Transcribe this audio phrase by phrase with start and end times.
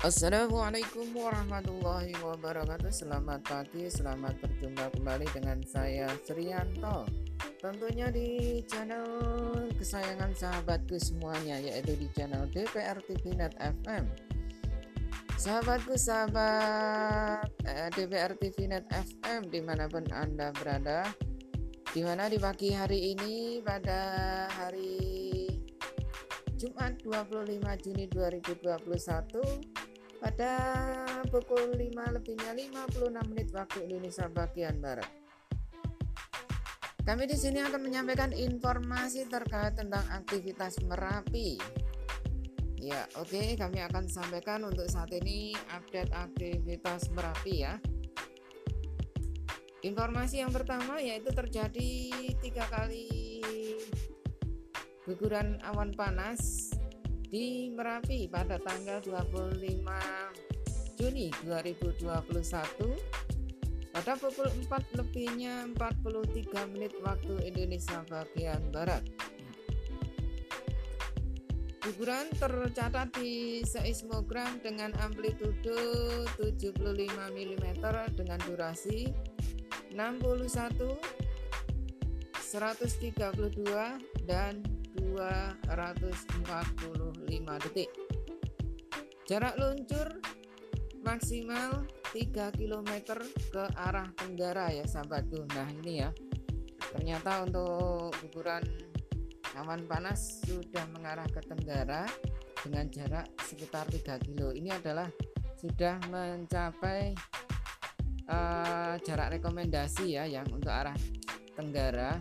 [0.00, 2.88] Assalamualaikum warahmatullahi wabarakatuh.
[2.88, 7.04] Selamat pagi, selamat berjumpa kembali dengan saya Srianto.
[7.60, 9.04] Tentunya di channel
[9.76, 14.08] kesayangan sahabatku semuanya Yaitu di channel DPR TV Net FM
[15.36, 21.12] Sahabatku sahabat eh, DPR TV Net FM Di mana pun anda berada
[21.92, 25.52] Di mana di pagi hari ini pada hari
[26.56, 29.79] Jumat 25 Juni 2021
[30.20, 30.52] pada
[31.32, 35.08] pukul 5 lebihnya 56 menit waktu Indonesia bagian Barat.
[37.00, 41.56] Kami di sini akan menyampaikan informasi terkait tentang aktivitas Merapi.
[42.76, 47.80] Ya, oke, okay, kami akan sampaikan untuk saat ini update aktivitas Merapi ya.
[49.80, 52.12] Informasi yang pertama yaitu terjadi
[52.44, 53.40] tiga kali
[55.08, 56.70] guguran awan panas
[57.30, 59.86] di Merapi pada tanggal 25
[60.98, 62.10] Juni 2021
[63.94, 69.02] pada pukul 4 lebihnya 43 menit waktu Indonesia bagian Barat.
[71.80, 75.78] Guguran tercatat di seismogram dengan amplitudo
[76.36, 76.76] 75
[77.16, 77.66] mm
[78.14, 79.10] dengan durasi
[79.94, 80.98] 61
[82.34, 87.92] 132 dan 245 detik.
[89.28, 90.08] Jarak luncur
[91.06, 92.90] maksimal 3 km
[93.54, 95.46] ke arah tenggara ya sahabatku.
[95.54, 96.10] Nah, ini ya.
[96.90, 98.66] Ternyata untuk guguran
[99.54, 102.02] awan panas sudah mengarah ke tenggara
[102.66, 104.50] dengan jarak sekitar 3 kilo.
[104.50, 105.06] Ini adalah
[105.54, 107.14] sudah mencapai
[108.26, 110.96] uh, jarak rekomendasi ya yang untuk arah
[111.54, 112.18] tenggara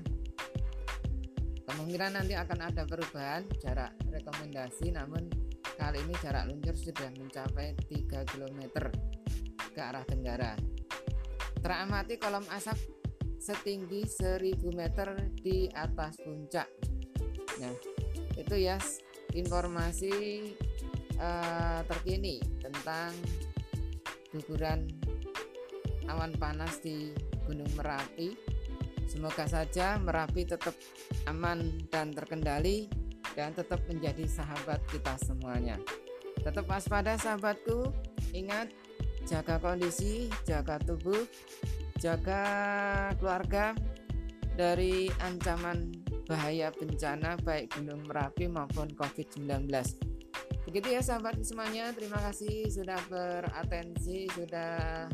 [1.69, 5.29] kemungkinan nanti akan ada perubahan jarak rekomendasi namun
[5.77, 8.59] kali ini jarak luncur sudah mencapai 3 km
[9.69, 10.57] ke arah tenggara.
[11.61, 12.75] Teramati kolom asap
[13.37, 16.67] setinggi 1000 meter di atas puncak.
[17.61, 17.73] Nah
[18.33, 18.81] itu ya
[19.37, 20.11] informasi
[21.21, 23.13] uh, terkini tentang
[24.33, 24.89] guguran
[26.09, 27.13] awan panas di
[27.45, 28.48] Gunung Merapi
[29.19, 30.71] Semoga saja Merapi tetap
[31.27, 32.87] aman dan terkendali
[33.35, 35.75] dan tetap menjadi sahabat kita semuanya.
[36.39, 37.91] Tetap waspada sahabatku,
[38.31, 38.71] ingat
[39.27, 41.19] jaga kondisi, jaga tubuh,
[41.99, 42.47] jaga
[43.19, 43.75] keluarga
[44.55, 45.91] dari ancaman
[46.23, 49.67] bahaya bencana baik Gunung Merapi maupun COVID-19.
[50.63, 55.11] Begitu ya sahabat semuanya, terima kasih sudah beratensi, sudah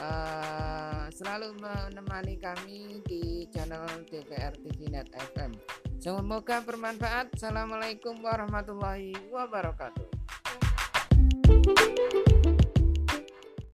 [0.00, 5.52] Eh, selalu menemani kami di channel DPR TV Net FM.
[6.00, 7.36] Semoga bermanfaat.
[7.36, 10.22] Assalamualaikum warahmatullahi wabarakatuh.